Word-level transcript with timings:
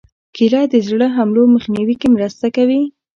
کېله 0.35 0.61
د 0.73 0.75
زړه 0.87 1.07
حملو 1.15 1.43
مخنیوي 1.55 1.95
کې 2.01 2.07
مرسته 2.15 2.45
کوي. 2.55 2.81